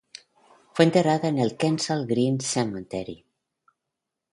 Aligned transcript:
Fue 0.73 0.83
enterrada 0.85 1.27
en 1.27 1.37
el 1.37 1.55
Kensal 1.57 2.07
Green 2.07 2.39
Cemetery. 2.41 3.23